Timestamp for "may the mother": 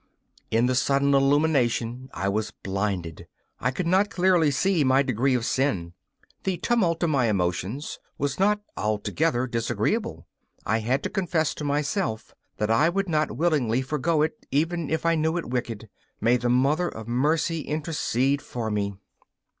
16.19-16.87